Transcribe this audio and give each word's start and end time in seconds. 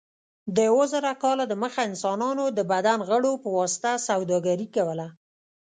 د 0.55 0.57
اوه 0.71 0.85
زره 0.93 1.11
کاله 1.23 1.43
دمخه 1.51 1.81
انسانانو 1.89 2.45
د 2.57 2.59
بدن 2.71 2.99
غړو 3.09 3.31
په 3.43 3.47
واسطه 3.57 3.91
سوداګري 4.07 4.67
کوله. 4.75 5.07